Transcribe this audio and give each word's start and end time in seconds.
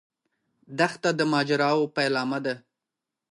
دښته 0.77 1.09
د 1.19 1.21
ماجراوو 1.31 1.91
پیلامه 1.95 2.39
ده. 2.45 2.55